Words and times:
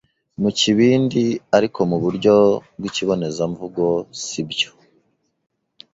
mu 0.41 0.49
kibindi, 0.59 1.23
ariko 1.57 1.79
mu 1.89 1.97
buryo 2.03 2.33
bw'ikibonezamvugo 2.77 3.85
si 4.25 4.41
byo. 4.49 4.69